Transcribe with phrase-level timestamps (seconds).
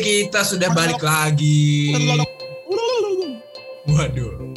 [0.00, 1.92] kita sudah balik lagi.
[3.84, 4.54] Waduh.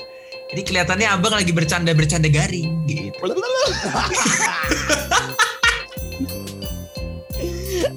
[0.53, 3.19] Ini kelihatannya abang lagi bercanda-bercanda garing gitu.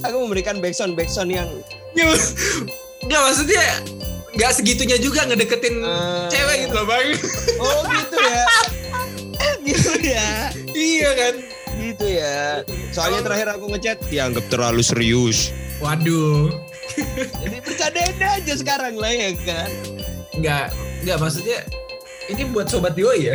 [0.02, 1.46] Aku memberikan backsound backsound yang
[1.94, 2.10] Ya,
[3.06, 3.64] Nggak maksudnya
[4.36, 6.26] nggak segitunya juga ngedeketin Eh.
[6.30, 7.06] cewek gitu loh bang.
[7.58, 8.44] oh gitu ya.
[9.66, 10.30] gitu ya.
[10.74, 11.34] iya kan.
[11.78, 12.62] Gitu ya.
[12.90, 15.50] Soalnya terakhir aku ngechat dianggap terlalu serius.
[15.78, 16.52] Waduh
[17.42, 19.70] jadi bercandain aja sekarang lah ya kan?
[20.34, 20.66] Enggak,
[21.04, 21.58] enggak maksudnya
[22.28, 23.34] ini buat sobat Dio ya?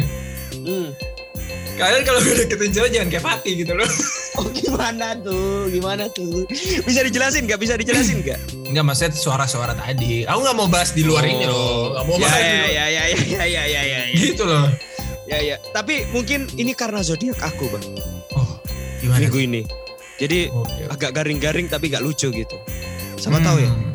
[0.53, 0.93] Hmm.
[1.73, 3.89] kalian kalau deketin cewek jangan kayak Pati gitu loh.
[4.33, 5.69] Oh gimana tuh?
[5.69, 6.49] Gimana tuh?
[6.89, 7.59] Bisa dijelasin nggak?
[7.61, 8.65] Bisa dijelasin nggak?
[8.65, 10.25] Enggak maksudnya suara-suara tadi.
[10.25, 11.29] Aku nggak mau bahas di luar oh.
[11.29, 11.53] ini loh.
[11.53, 14.17] Oh, nggak mau ya, bahas ya, ya, ya, ya ya ya ya ya ya.
[14.17, 14.65] Gitu loh.
[15.29, 15.55] Ya ya.
[15.69, 17.85] Tapi mungkin ini karena zodiak aku bang.
[18.33, 18.57] Oh
[19.05, 19.21] gimana?
[19.21, 19.61] Minggu ini.
[20.17, 20.85] Jadi okay.
[20.89, 22.57] agak garing-garing tapi gak lucu gitu.
[23.15, 23.69] Sama tahu ya.
[23.69, 23.93] Hmm.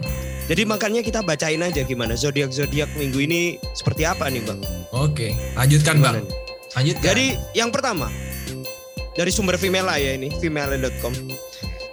[0.48, 3.40] Jadi makanya kita bacain aja gimana zodiak zodiak minggu ini
[3.72, 4.60] seperti apa nih bang?
[4.90, 6.24] Oke, lanjutkan Gimana bang.
[6.24, 6.34] nih?
[6.70, 7.04] Lanjutkan.
[7.04, 8.08] Jadi yang pertama
[9.12, 11.12] dari sumber female ya ini female.com.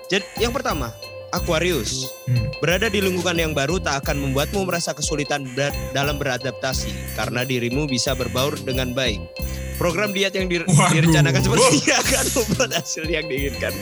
[0.06, 0.96] Jadi yang pertama
[1.30, 2.48] Aquarius Hmm.
[2.58, 7.86] berada di lingkungan yang baru tak akan membuatmu merasa kesulitan ber- dalam beradaptasi karena dirimu
[7.86, 9.20] bisa berbaur dengan baik.
[9.76, 10.88] Program diet yang dir- Waduh.
[10.90, 13.73] direncanakan seperti akan membuat hasil yang diinginkan.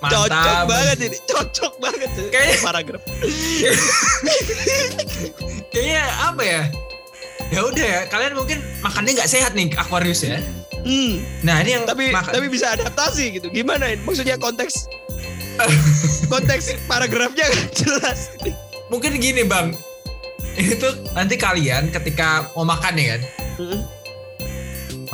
[0.00, 0.64] Cocok Mantap.
[0.64, 2.26] banget ini, cocok banget tuh.
[2.28, 3.02] Kayaknya- paragraf.
[5.70, 6.62] Kayaknya apa ya?
[7.52, 10.40] Ya udah ya, kalian mungkin makannya nggak sehat nih Aquarius ya.
[10.80, 13.48] Hmm, Nah ini yang tapi makan- tapi bisa adaptasi gitu.
[13.48, 14.00] Gimana ini?
[14.00, 14.88] Maksudnya konteks
[16.32, 18.32] konteks paragrafnya jelas.
[18.88, 19.72] mungkin gini bang.
[20.54, 23.22] Ini tuh nanti kalian ketika mau makan ya kan,
[23.56, 23.80] Hmm.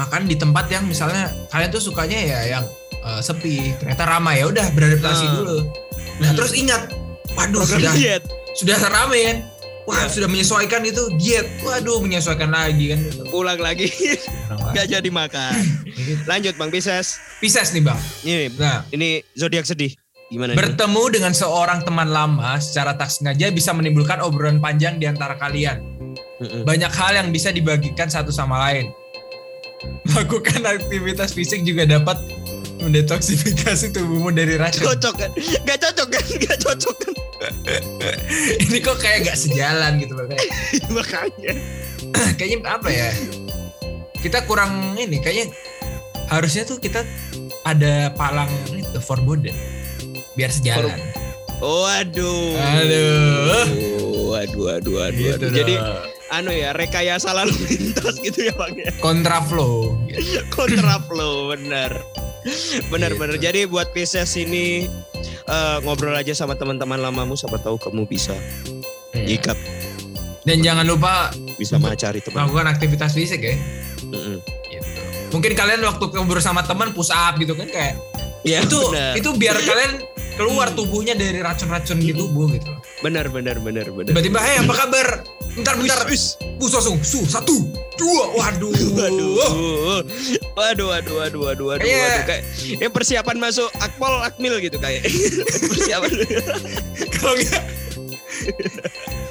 [0.01, 2.65] Makan di tempat yang misalnya kalian tuh sukanya ya yang
[3.01, 5.33] eh, sepi, ternyata ramai ya udah beradaptasi Nah.
[5.37, 5.59] dulu.
[6.17, 6.37] Nah Hmm.
[6.37, 6.83] terus ingat,
[7.33, 8.23] waduh Program sudah diet.
[8.53, 9.37] sudah ramai kan,
[9.85, 10.09] wah Ya.
[10.09, 13.01] sudah menyesuaikan itu diet, waduh menyesuaikan lagi kan.
[13.29, 13.89] Pulang lagi
[14.71, 15.53] nggak jadi makan.
[15.87, 16.21] Gitu.
[16.25, 17.17] Lanjut Bang Pisces.
[17.39, 18.01] Pisces nih bang.
[18.21, 19.97] Ini Nah ini zodiak sedih.
[20.29, 20.55] Gimana?
[20.55, 25.83] Bertemu dengan seorang teman lama secara tak sengaja bisa menimbulkan obrolan panjang di antara kalian.
[26.39, 26.63] Mm-mm.
[26.63, 28.95] Banyak hal yang bisa dibagikan satu sama lain.
[30.13, 32.21] Lakukan aktivitas fisik juga dapat
[32.81, 34.89] mendetoksifikasi tubuhmu dari racun.
[34.89, 35.31] Cocok kan?
[35.69, 36.25] Gak cocok kan?
[36.49, 37.15] Gak cocok kan?
[38.61, 40.25] Ini kok kayak gak sejalan gitu loh.
[40.29, 40.45] Kayak,
[40.97, 41.53] Makanya.
[42.41, 43.09] kayaknya apa ya?
[44.21, 45.53] Kita kurang ini, kayaknya
[46.29, 47.05] harusnya tuh kita
[47.65, 49.57] ada palang itu forbidden
[50.37, 50.97] biar sejalan.
[51.61, 52.57] Waduh.
[52.57, 53.69] Aduh.
[54.33, 55.13] Waduh, waduh, waduh.
[55.13, 55.51] Gitu waduh.
[55.53, 56.20] Jadi dong.
[56.31, 58.91] Anu ya rekayasa lalu lintas gitu ya bang ya.
[58.99, 59.99] kontraflow.
[60.09, 60.43] Gitu.
[60.49, 61.91] Kontraflow bener.
[62.89, 63.19] Bener Gitu.
[63.19, 63.37] bener.
[63.37, 64.87] Jadi buat Pisces ini
[65.45, 68.33] eh, ngobrol aja sama teman-teman lamamu siapa tahu kamu bisa
[69.13, 69.37] Iya.
[69.37, 69.59] ikat
[70.41, 72.47] Dan jangan lupa bisa mencari teman.
[72.47, 73.55] melakukan aktivitas fisik ya.
[74.03, 74.39] Mm-mm.
[74.65, 75.01] Gitu.
[75.31, 77.99] Mungkin kalian waktu ngobrol sama teman push up gitu kan kayak
[78.41, 79.13] Ya, itu bener.
[79.15, 80.01] itu biar kalian
[80.41, 82.73] keluar tubuhnya dari racun-racun di tubuh gitu.
[82.73, 82.81] loh.
[83.05, 84.09] bener bener bener bener.
[84.09, 85.07] Tiba-tiba, eh apa kabar?
[85.53, 86.01] Bentar, bentar.
[86.09, 87.69] Wis, Bus langsung, su, satu,
[88.01, 88.73] dua, waduh.
[88.73, 89.33] Waduh,
[90.57, 92.25] waduh, waduh, waduh, waduh, waduh, Kayak- waduh.
[92.25, 92.43] Kayak
[92.81, 95.05] ya persiapan masuk akpol akmil gitu kayak
[95.71, 96.11] persiapan.
[97.21, 97.63] Kalau enggak,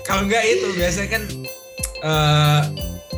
[0.06, 1.24] kalau enggak itu biasanya kan,
[2.06, 2.62] eh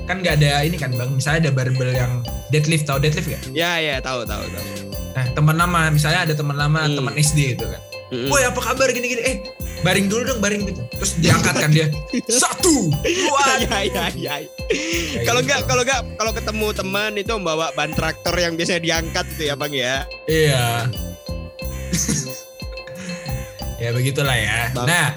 [0.07, 1.11] kan nggak ada ini kan bang.
[1.11, 3.43] Misalnya ada barbel yang deadlift, tau deadlift gak?
[3.51, 4.90] ya ya tahu tahu tahu.
[5.11, 6.95] Nah teman lama, misalnya ada teman lama, Hmm.
[6.95, 7.81] teman SD itu kan.
[8.11, 8.27] Mm-mm.
[8.27, 9.23] Woi apa kabar gini-gini?
[9.23, 9.35] Eh
[9.81, 10.83] baring dulu dong baring gitu.
[10.93, 11.87] Terus diangkat kan dia.
[12.43, 13.43] Satu, dua.
[13.63, 14.35] ya ya ya.
[14.35, 15.47] Kayak Kalau gitu.
[15.47, 19.55] enggak kalau enggak kalau ketemu teman itu membawa ban traktor yang biasanya diangkat itu ya
[19.55, 19.95] bang ya.
[20.27, 20.65] Iya.
[23.79, 24.69] ya begitulah ya.
[24.71, 24.85] Bang.
[24.85, 25.07] Nah,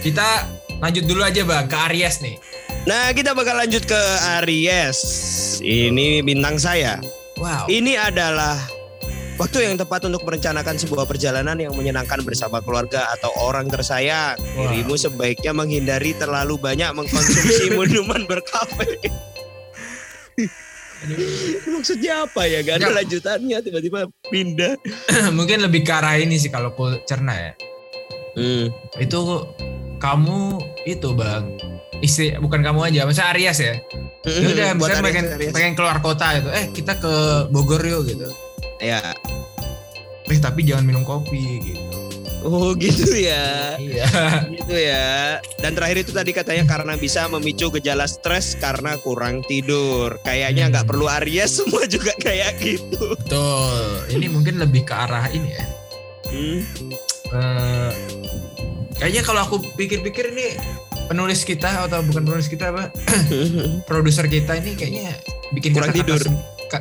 [0.00, 0.46] kita
[0.78, 2.36] lanjut dulu aja bang ke Aries nih.
[2.82, 4.00] Nah kita bakal lanjut ke
[4.40, 4.98] Aries.
[5.58, 6.98] Ini bintang saya.
[7.34, 7.66] Wow.
[7.66, 8.58] Ini adalah
[9.42, 14.38] waktu yang tepat untuk merencanakan sebuah perjalanan yang menyenangkan bersama keluarga atau orang tersayang.
[14.54, 14.70] Wow.
[14.70, 19.02] Dirimu sebaiknya menghindari terlalu banyak mengkonsumsi minuman berkafe.
[21.66, 22.62] Maksudnya apa ya?
[22.62, 22.98] Gak ada Nggak.
[23.02, 24.00] lanjutannya tiba-tiba
[24.30, 24.78] pindah.
[25.38, 27.52] Mungkin lebih ke arah ini sih kalau ku cerna ya.
[28.38, 28.70] Hmm.
[29.02, 29.50] Itu
[29.98, 31.58] kamu itu bang.
[31.98, 33.74] Istri bukan kamu aja, masa Aries ya.
[34.22, 36.50] Ya udah, misalnya pengen, pengen keluar kota gitu.
[36.54, 37.14] Eh kita ke
[37.50, 38.30] Bogor yuk gitu.
[38.82, 39.14] Ya.
[40.26, 41.80] Eh tapi jangan minum kopi gitu.
[42.42, 43.78] Oh gitu ya.
[43.78, 44.10] Iya.
[44.50, 45.38] gitu ya.
[45.62, 50.18] Dan terakhir itu tadi katanya karena bisa memicu gejala stres karena kurang tidur.
[50.20, 50.90] Kayaknya nggak Hmm.
[50.90, 53.14] perlu Aries semua juga kayak gitu.
[53.14, 53.78] Betul.
[54.10, 55.64] Ini mungkin lebih ke arah ini ya.
[56.26, 56.58] Hmm.
[57.32, 57.92] Eh,
[58.92, 60.54] Kayaknya kalau aku pikir-pikir ini
[61.06, 62.90] penulis kita atau bukan penulis kita apa
[63.90, 65.14] produser kita ini kayaknya
[65.50, 66.20] bikin Kurang kata-kata tidur.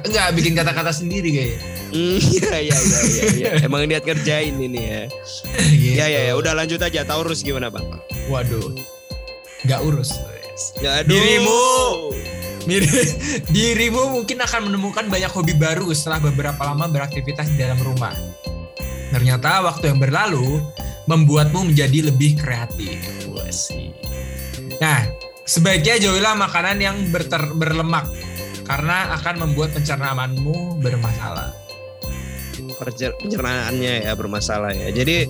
[0.08, 1.60] Enggak bikin kata-kata sendiri kayaknya.
[1.92, 3.24] Iya iya iya iya.
[3.36, 3.52] iya.
[3.68, 5.02] Emang niat kerjain ini ya.
[5.72, 5.98] Gitu.
[6.00, 6.34] Ya ya.
[6.40, 7.04] Udah lanjut aja.
[7.04, 7.84] Taurus gimana bang?
[8.32, 8.72] Waduh.
[9.68, 10.16] Nggak urus.
[10.80, 11.12] Aduh.
[11.12, 11.62] Dirimu.
[13.56, 18.14] Dirimu mungkin akan menemukan banyak hobi baru setelah beberapa lama beraktivitas di dalam rumah.
[19.12, 20.62] Ternyata waktu yang berlalu
[21.10, 22.96] membuatmu menjadi lebih kreatif.
[24.82, 25.06] Nah,
[25.44, 28.08] sebaiknya jauhilah makanan yang berter- berlemak
[28.66, 31.54] karena akan membuat pencernaanmu bermasalah.
[32.82, 34.90] Pencernaannya ya bermasalah ya.
[34.90, 35.30] Jadi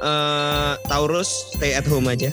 [0.00, 2.32] eh Taurus stay at home aja.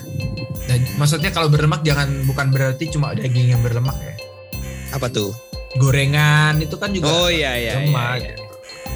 [0.63, 4.16] Dan maksudnya kalau berlemak jangan bukan berarti cuma daging yang berlemak ya.
[4.95, 5.36] Apa tuh?
[5.75, 7.74] Gorengan itu kan juga Oh iya iya.
[7.84, 8.24] lemak.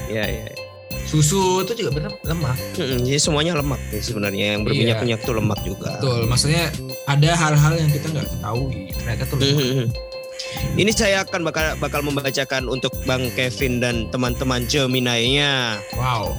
[0.07, 0.45] Iya iya.
[0.47, 0.67] iya.
[1.07, 2.55] Susu itu juga berlemak.
[2.75, 5.95] Mm-mm, Jadi semuanya lemak nih sebenarnya yang berminyak-minyak tuh lemak juga.
[5.99, 6.67] Betul, maksudnya
[7.07, 8.91] ada hal-hal yang kita nggak ketahui.
[8.91, 10.06] Ternyata tuh lemak.
[10.73, 15.81] Ini saya akan bakal bakal membacakan untuk Bang Kevin dan teman-teman Gemini-nya.
[15.95, 16.37] Wow.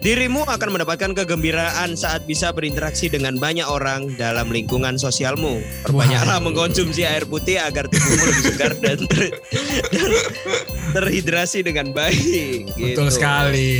[0.00, 5.60] Dirimu akan mendapatkan kegembiraan saat bisa berinteraksi dengan banyak orang dalam lingkungan sosialmu.
[5.84, 6.46] Perbanyaklah Wow.
[6.48, 9.36] mengkonsumsi air putih agar tubuhmu lebih segar dan, ter-
[9.92, 10.08] dan
[10.96, 12.72] terhidrasi dengan baik.
[12.72, 13.12] Betul gitu.
[13.12, 13.76] sekali.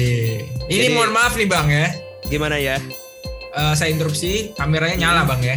[0.69, 1.89] Ini Jadi- mohon maaf nih Bang ya.
[2.29, 2.77] Gimana ya?
[3.51, 5.57] Eh, saya interupsi, kameranya nyala Bang ya.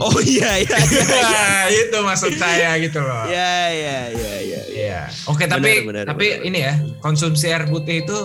[0.00, 0.76] Oh iya iya
[1.28, 3.28] Wah, itu maksud saya gitu loh.
[3.28, 4.60] iya iya iya iya.
[4.70, 5.00] Iya.
[5.28, 6.48] Oke, tapi Benar, benar, tapi benar.
[6.48, 8.18] ini ya, konsumsi air putih itu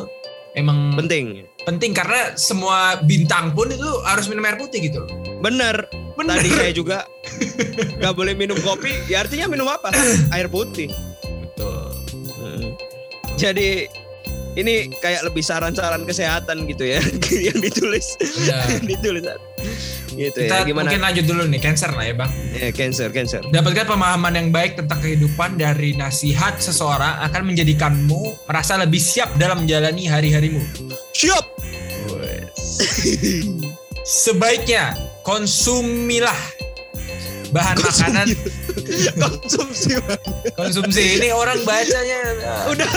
[0.56, 1.44] emang Penting.
[1.68, 5.10] penting karena semua bintang pun itu harus minum air putih gitu loh.
[5.44, 5.84] Bener.
[6.16, 6.40] Bener.
[6.40, 6.98] Tadi saya juga
[8.00, 8.96] nggak boleh minum kopi.
[9.12, 9.92] Ya artinya minum apa?
[10.36, 10.88] Air putih.
[11.44, 11.92] Betul.
[12.40, 12.72] Hmm.
[13.36, 13.92] Jadi
[14.56, 17.04] ini kayak lebih saran-saran kesehatan gitu ya
[17.52, 18.64] yang ditulis Udah.
[18.80, 19.24] ditulis
[20.16, 20.68] gitu Kita ya.
[20.68, 20.88] Gimana?
[20.88, 22.32] mungkin lanjut dulu nih, cancer lah ya Bang.
[22.56, 23.42] Eh, cancer cancer.
[23.52, 29.68] Dapatkan pemahaman yang baik tentang kehidupan dari nasihat seseorang akan menjadikanmu merasa lebih siap dalam
[29.68, 30.64] menjalani hari-harimu.
[31.12, 31.44] siap!
[34.06, 34.94] Sebaiknya
[35.26, 36.38] konsumilah
[37.50, 38.28] bahan makanan.
[39.24, 39.98] Konsumsi
[40.54, 41.18] konsumsi.
[41.18, 42.20] Ini orang bacanya.
[42.70, 42.92] Udah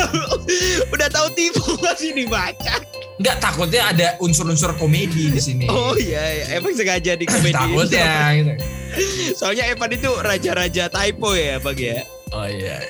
[0.90, 2.76] udah tahu tipu masih dibaca
[3.18, 5.66] nggak takutnya ada unsur-unsur komedi di sini.
[5.66, 6.44] oh iya, iya.
[6.62, 8.52] emang sengaja di komedi takutnya gitu.
[9.34, 12.84] soalnya Evan itu raja-raja typo ya bang ya Oh iya.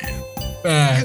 [0.66, 0.96] Eh,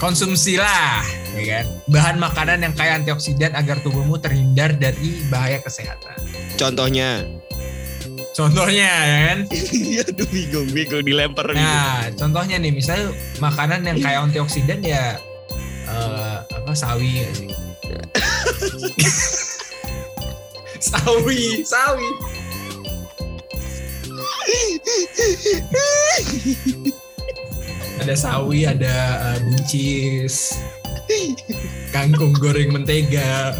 [0.00, 6.16] konsumsilah ya kan bahan makanan yang kaya antioksidan agar tubuhmu terhindar dari bahaya kesehatan.
[6.56, 7.24] contohnya
[8.32, 9.38] Contohnya ya kan.
[9.52, 11.60] Iya, aduh bingung bingung dilempar bingung.
[11.68, 13.12] Nah, contohnya nih misalnya
[13.44, 15.20] makanan yang kaya antioksidan ya
[15.84, 17.48] eh, apa sawi nggak sih?
[20.78, 22.08] sawi, sawi.
[28.02, 28.94] ada sawi, ada
[29.34, 30.58] eh, buncis,
[31.90, 33.54] kangkung goreng mentega.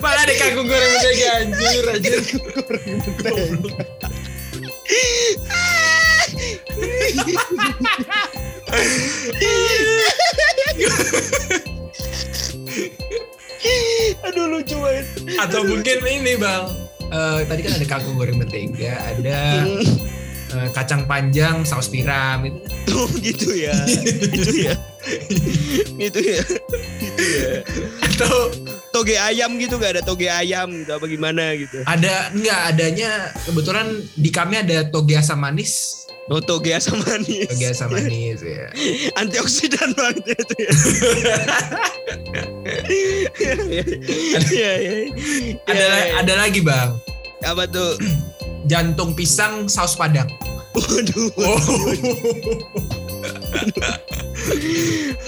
[0.00, 2.20] Mana ada kangkung goreng mentega anjir anjir.
[14.24, 15.06] aduh lucu banget
[15.36, 16.64] Atau mungkin ini bang,
[17.14, 19.62] Eh, tadi kan ada kangkung goreng mentega, ada
[20.50, 22.58] eh, kacang panjang saus tiram itu.
[22.94, 23.74] Oh gitu ya.
[23.84, 24.74] gitu ya.
[25.98, 26.42] gitu ya.
[26.96, 27.58] Gitu ya.
[28.02, 28.54] Atau
[28.94, 31.82] Toge ayam gitu gak ada toge ayam gitu apa gimana gitu.
[31.82, 33.10] ada enggak adanya
[33.42, 37.52] kebetulan di kami ada toge asam manis, Oh toge asam manis.
[37.60, 38.72] asam manis ya.
[39.20, 40.72] Antioksidan banget itu ya.
[43.36, 43.84] Iya iya.
[44.40, 44.94] Iya iya.
[45.68, 45.86] Ada
[46.24, 46.96] ada lagi bang,
[47.44, 48.00] apa tuh?
[48.70, 50.28] jantung pisang saus padang.
[50.72, 51.28] Waduh.
[51.36, 51.60] Oh.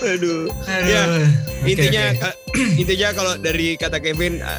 [0.03, 0.49] Aduh.
[0.67, 0.87] Aduh.
[0.89, 2.19] Ya, Oke, intinya oke.
[2.19, 2.37] ka-
[2.81, 4.59] intinya kalau dari kata Kevin ah,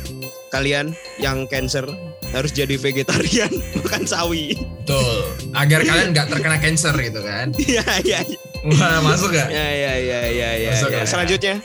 [0.49, 1.83] kalian yang cancer
[2.29, 3.51] harus jadi vegetarian
[3.81, 4.53] makan sawi.
[4.83, 5.36] betul.
[5.57, 7.49] Agar kalian nggak terkena cancer gitu kan.
[7.57, 8.39] Iya iya iya.
[8.67, 9.49] Wah masuk gak?
[9.49, 10.71] Ya ya ya ya ya.
[10.77, 11.01] Masuk ya.
[11.01, 11.05] ya.
[11.09, 11.55] Selanjutnya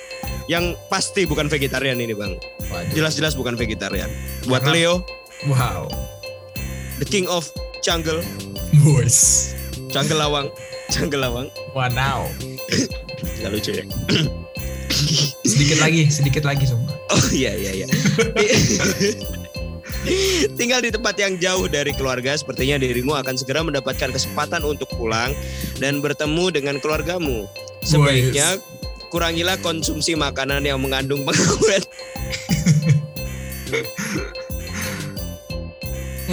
[0.48, 2.40] yang pasti bukan vegetarian ini bang.
[2.96, 4.08] Jelas-jelas bukan vegetarian.
[4.48, 5.04] Buat Karena- Leo,
[5.44, 5.90] Wow.
[6.98, 7.44] the king of
[7.82, 8.22] jungle,
[8.80, 9.52] Boys.
[9.90, 10.48] jungle lawang,
[10.88, 11.46] jungle lawang.
[11.76, 12.30] Wow.
[13.38, 13.84] Gak lucu ya.
[15.42, 16.94] Sedikit lagi, sedikit lagi sumpah.
[17.10, 17.86] Oh iya iya iya.
[20.58, 25.30] Tinggal di tempat yang jauh dari keluarga, sepertinya dirimu akan segera mendapatkan kesempatan untuk pulang
[25.78, 27.46] dan bertemu dengan keluargamu.
[27.86, 28.58] Sebaiknya
[29.14, 31.84] kurangilah konsumsi makanan yang mengandung pengawet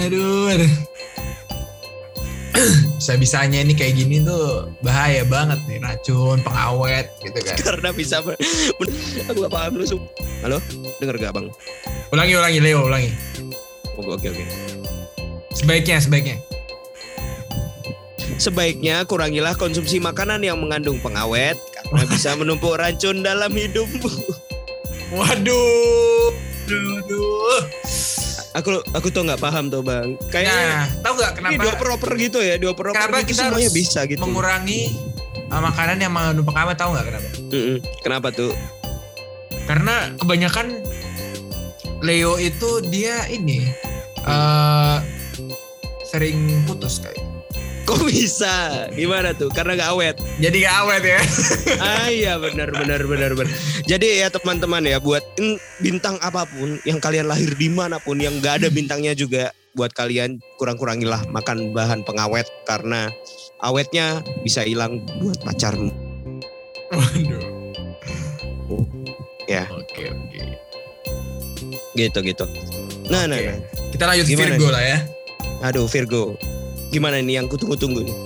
[0.00, 0.72] aduh, aduh.
[3.00, 9.44] bisa-bisanya ini kayak gini tuh bahaya banget nih racun pengawet gitu kan Karena bisa aku
[9.44, 9.84] gak paham lu.
[10.40, 10.56] Halo,
[11.04, 11.52] denger gak bang?
[12.10, 13.10] ulangi ulangi Leo ulangi
[13.96, 14.44] Oke oke oke.
[15.50, 16.36] sebaiknya sebaiknya
[18.36, 24.08] Sebaiknya kurangilah konsumsi makanan yang mengandung pengawet karena bisa menumpuk racun dalam hidupmu.
[25.12, 26.32] waduh
[26.64, 27.60] aduh, aduh.
[28.50, 30.14] Aku aku tuh nggak paham tuh bang.
[30.32, 33.74] Kayaknya nah tahu nggak ini kenapa dioper-oper gitu ya, dioper-oper Kenapa gitu kita semuanya harus
[33.76, 34.20] bisa gitu.
[34.22, 34.80] mengurangi
[35.50, 37.76] uh, makanan yang mengandung pengawet tahu nggak kenapa Mm-mm.
[38.00, 38.54] Kenapa tuh?
[39.68, 40.66] karena kebanyakan
[42.00, 43.68] Leo itu dia ini
[44.24, 44.96] eh
[46.08, 47.20] sering putus kayak
[47.90, 48.86] Kok bisa?
[48.94, 49.50] Gimana tuh?
[49.50, 50.16] Karena gak awet.
[50.38, 51.20] jadi gak awet ya
[51.82, 53.50] ah iya benar benar benar benar.
[53.82, 58.22] Jadi ya teman-teman ya buat in- bintang apa pun yang kalian lahir di mana pun
[58.22, 63.10] yang gak ada bintangnya juga buat kalian kurang-kurangilah makan bahan pengawet karena
[63.58, 65.90] awetnya bisa hilang buat pacarmu.
[66.94, 67.49] waduh
[72.00, 72.48] Gitu gitu.
[73.12, 73.52] Nah nah, Oke.
[73.52, 73.58] nah.
[73.92, 74.72] kita lanjut Gimana Virgo nih?
[74.72, 74.98] lah ya
[75.60, 76.22] Aduh Virgo.
[76.88, 78.16] Gimana ini yang kutunggu-tunggu nih?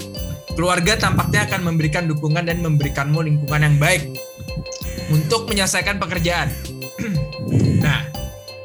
[0.54, 4.06] keluarga tampaknya akan memberikan dukungan dan memberikanmu lingkungan yang baik
[5.10, 6.48] untuk menyelesaikan pekerjaan.
[7.84, 8.06] nah,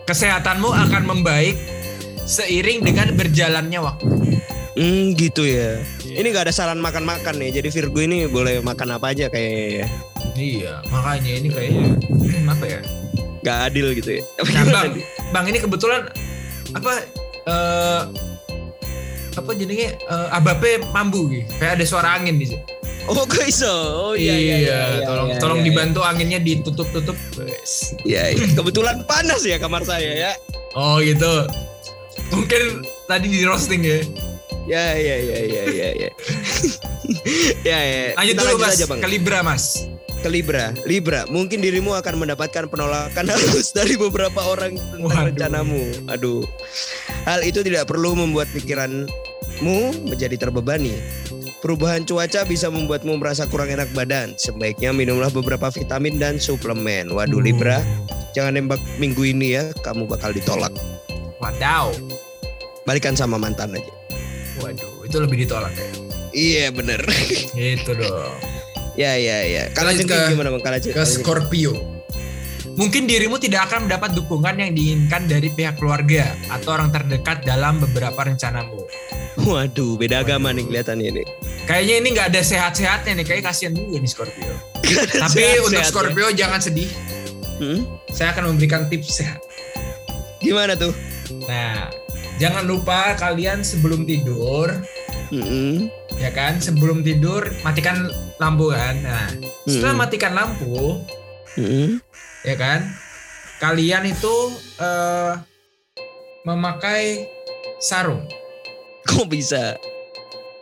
[0.06, 1.58] kesehatanmu akan membaik
[2.24, 4.06] seiring dengan berjalannya waktu.
[4.80, 5.82] Hmm gitu ya.
[6.06, 7.60] Ini gak ada saran makan-makan nih.
[7.60, 9.88] Jadi Virgo ini boleh makan apa aja kayaknya ya.
[10.40, 11.88] Iya, makanya ini kayaknya
[12.54, 12.80] apa ya?
[13.46, 14.24] Gak adil gitu ya.
[14.44, 14.90] Nah, bang,
[15.32, 16.12] bang ini kebetulan
[16.76, 16.92] apa?
[17.50, 18.02] eh
[19.40, 21.48] apa jadinya eh, abape mambu gitu.
[21.58, 22.66] Kayak ada suara angin di situ.
[23.10, 23.66] Oh kok iso?
[23.66, 24.80] Oh iya iya iya.
[25.02, 27.18] iya, tolong iya, tolong iya, dibantu anginnya ditutup-tutup.
[28.06, 28.46] Iya, iya.
[28.60, 30.32] kebetulan panas ya kamar saya ya.
[30.78, 31.50] Oh gitu.
[32.30, 34.00] Mungkin tadi di roasting ya.
[34.70, 36.10] Ya ya ya ya ya ya.
[37.74, 38.04] ya ya.
[38.14, 39.00] Lanjut Kita dulu mas aja, Bang.
[39.02, 39.89] ke Libra mas.
[40.20, 40.76] Ke Libra.
[40.84, 45.26] Libra, mungkin dirimu akan mendapatkan penolakan halus dari beberapa orang tentang Waduh.
[45.32, 45.84] rencanamu.
[46.12, 46.44] Aduh.
[47.24, 49.80] Hal itu tidak perlu membuat pikiranmu
[50.12, 51.00] menjadi terbebani.
[51.64, 54.36] Perubahan cuaca bisa membuatmu merasa kurang enak badan.
[54.36, 57.16] Sebaiknya minumlah beberapa vitamin dan suplemen.
[57.16, 57.80] Waduh Libra,
[58.36, 60.76] jangan nembak minggu ini ya, kamu bakal ditolak.
[61.40, 61.96] Wadaw.
[62.84, 63.94] Balikan sama mantan aja.
[64.60, 65.88] Waduh, itu lebih ditolak ya.
[66.36, 67.00] Iya bener.
[67.56, 68.59] Itu dong.
[69.00, 69.64] Ya ya ya.
[69.72, 70.62] Kalau Lanjut jengking ke- gimana bang?
[70.62, 71.74] Kalau Ke Scorpio.
[72.76, 77.76] Mungkin dirimu tidak akan mendapat dukungan yang diinginkan dari pihak keluarga atau orang terdekat dalam
[77.80, 78.88] beberapa rencanamu.
[79.40, 81.24] Waduh, beda agama nih kelihatannya ini.
[81.68, 84.48] Kayaknya ini nggak ada sehat-sehatnya nih, kayak kasihan juga nih Scorpio.
[84.84, 85.88] Tapi Sehat-sehat untuk ya.
[85.88, 86.88] Scorpio jangan sedih.
[87.60, 87.84] Hmm?
[88.16, 89.44] Saya akan memberikan tips sehat.
[90.40, 90.96] Gimana tuh?
[91.52, 91.92] Nah,
[92.40, 94.72] jangan lupa kalian sebelum tidur,
[95.30, 95.90] Mm-mm.
[96.18, 96.58] ya kan?
[96.58, 98.10] Sebelum tidur matikan
[98.42, 98.98] lampu kan.
[99.02, 99.30] Nah,
[99.70, 100.04] setelah Mm-mm.
[100.06, 101.02] matikan lampu,
[101.58, 102.02] Mm-mm.
[102.46, 102.90] ya kan?
[103.60, 104.36] Kalian itu
[104.80, 105.34] eh,
[106.48, 107.28] memakai
[107.84, 108.26] sarung.
[109.06, 109.76] Kok bisa?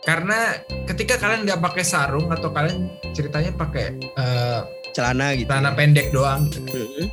[0.03, 0.55] Karena
[0.87, 4.59] ketika kalian nggak pakai sarung atau kalian ceritanya pakai eh,
[4.95, 5.45] Celana gitu.
[5.51, 7.05] celana pendek doang, gitu, Mm-mm.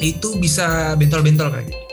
[0.00, 1.85] itu bisa bentol-bentol kayak gitu.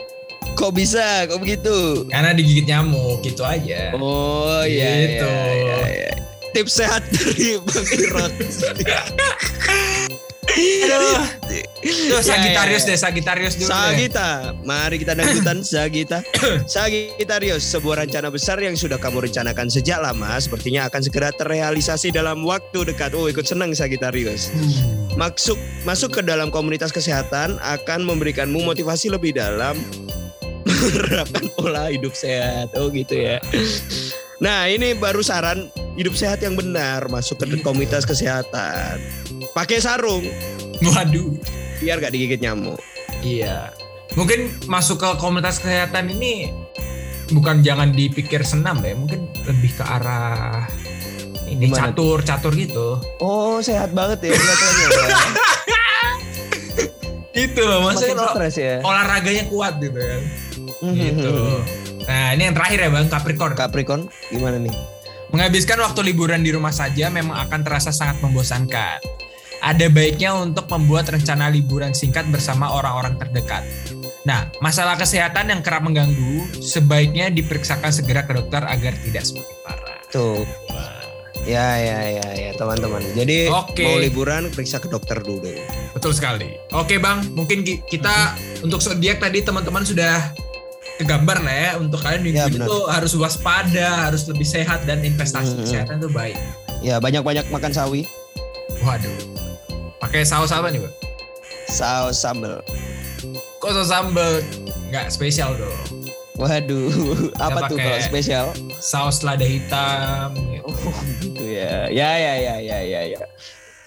[0.54, 1.26] Kok bisa?
[1.26, 2.06] Kok begitu?
[2.08, 3.90] Karena digigit nyamuk gitu aja.
[3.92, 5.26] Oh iya Gitu.
[5.26, 6.10] iya, iya, iya.
[6.50, 8.32] Tips sehat dari Bang Irot.
[10.54, 11.22] Aduh.
[11.44, 12.90] Tuh Ya, Sagitarius ya, ya.
[12.90, 13.68] deh, Sagitarius dulu.
[13.68, 13.74] deh.
[13.74, 14.28] Sagita,
[14.62, 16.18] mari kita dangdutan Sagita.
[16.70, 22.40] Sagitarius, sebuah rencana besar yang sudah kamu rencanakan sejak lama sepertinya akan segera terrealisasi dalam
[22.40, 23.12] waktu dekat.
[23.12, 24.48] Oh, ikut senang Sagitarius.
[24.48, 25.18] Hmm.
[25.18, 29.76] Masuk masuk ke dalam komunitas kesehatan akan memberikanmu motivasi lebih dalam
[30.82, 32.74] menerapkan pola hidup sehat.
[32.74, 33.38] Oh, gitu ya.
[34.42, 38.98] Nah, ini baru saran hidup sehat yang benar masuk ke komunitas kesehatan.
[39.54, 40.26] Pakai sarung
[40.82, 41.38] Waduh.
[41.78, 42.82] biar gak digigit nyamuk.
[43.22, 43.70] Iya.
[44.18, 46.50] Mungkin masuk ke komunitas kesehatan ini
[47.32, 50.68] bukan jangan dipikir senam ya, mungkin lebih ke arah
[51.48, 53.00] ini Gimana catur, catur gitu.
[53.22, 54.88] Oh, sehat banget ya kelihatannya.
[57.34, 58.74] Gitu loh, maksudnya kalau stres ya.
[58.86, 60.22] olahraganya kuat gitu kan.
[60.80, 61.34] Gitu.
[62.04, 63.52] Nah, ini yang terakhir ya Bang, Capricorn.
[63.56, 64.74] Capricorn gimana nih?
[65.34, 69.02] Menghabiskan waktu liburan di rumah saja memang akan terasa sangat membosankan.
[69.64, 73.64] Ada baiknya untuk membuat rencana liburan singkat bersama orang-orang terdekat.
[74.24, 79.98] Nah, masalah kesehatan yang kerap mengganggu sebaiknya diperiksakan segera ke dokter agar tidak semakin parah.
[80.12, 80.44] Tuh.
[80.70, 80.93] Wah.
[81.44, 83.04] Ya ya ya ya teman-teman.
[83.12, 83.84] Jadi Oke.
[83.84, 85.44] mau liburan periksa ke dokter dulu.
[85.92, 86.56] Betul sekali.
[86.70, 90.32] Oke bang, mungkin ki- kita untuk zodiak tadi teman-teman sudah
[90.96, 95.52] kegambar lah ya untuk kalian minggu Ya, tuh harus waspada, harus lebih sehat dan investasi
[95.52, 95.62] Hmm.
[95.62, 96.36] kesehatan itu baik.
[96.80, 98.08] Ya banyak-banyak makan sawi,
[98.80, 99.12] Waduh.
[99.98, 100.94] Pakai saus apa nih, Bang?
[101.66, 102.60] saus sambal.
[103.58, 104.40] Kok saus sambal
[104.88, 105.76] nggak spesial dong.
[106.34, 106.90] Waduh,
[107.46, 108.46] apa tuh kalau spesial?
[108.78, 110.66] Saus lada hitam gitu.
[110.66, 110.94] Oh
[111.64, 111.80] ya.
[111.90, 113.20] Ya ya ya ya ya ya.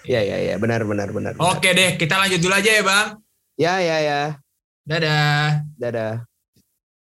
[0.08, 1.34] Ya ya ya benar benar benar.
[1.36, 1.52] benar.
[1.56, 3.08] Oke deh, kita lanjut dulu aja ya, Bang.
[3.56, 4.22] Ya ya ya.
[4.88, 5.64] Dadah.
[5.80, 6.27] Dadah.